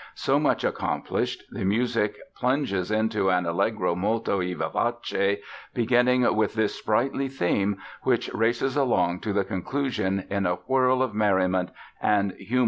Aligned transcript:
So 0.15 0.39
much 0.39 0.63
accomplished, 0.63 1.43
the 1.51 1.63
music 1.63 2.15
plunges 2.35 2.89
into 2.89 3.29
an 3.29 3.45
"Allegro 3.45 3.93
molto 3.93 4.41
e 4.41 4.55
vivace," 4.55 5.37
beginning 5.75 6.35
with 6.35 6.55
this 6.55 6.73
sprightly 6.73 7.27
theme 7.27 7.77
which 8.01 8.27
races 8.33 8.75
along 8.75 9.19
to 9.19 9.31
the 9.31 9.43
conclusion 9.43 10.25
in 10.31 10.47
a 10.47 10.55
whirl 10.55 11.03
of 11.03 11.13
merriment 11.13 11.69
and 12.01 12.31
humorous 12.31 12.49
sallies. 12.49 12.59